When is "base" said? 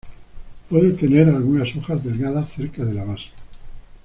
3.03-3.29